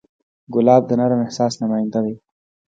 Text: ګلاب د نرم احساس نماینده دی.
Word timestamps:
ګلاب 0.53 0.83
د 0.87 0.91
نرم 0.99 1.19
احساس 1.23 1.53
نماینده 1.61 1.99
دی. 2.05 2.15